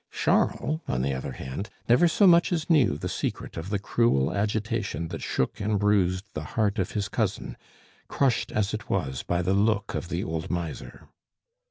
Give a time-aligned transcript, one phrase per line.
[0.09, 4.33] Charles, on the other hand, never so much as knew the secret of the cruel
[4.33, 7.55] agitation that shook and bruised the heart of his cousin,
[8.07, 11.07] crushed as it was by the look of the old miser.